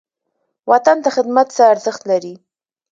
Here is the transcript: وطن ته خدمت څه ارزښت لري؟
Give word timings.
وطن 0.71 0.97
ته 1.03 1.09
خدمت 1.15 1.47
څه 1.55 1.63
ارزښت 1.73 2.01
لري؟ 2.11 2.33